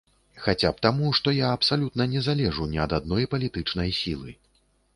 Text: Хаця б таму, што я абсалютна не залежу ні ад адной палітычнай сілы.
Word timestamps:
Хаця 0.45 0.69
б 0.77 0.83
таму, 0.85 1.09
што 1.19 1.33
я 1.39 1.51
абсалютна 1.59 2.07
не 2.15 2.23
залежу 2.29 2.67
ні 2.73 2.81
ад 2.89 2.97
адной 3.01 3.31
палітычнай 3.35 3.97
сілы. 4.03 4.37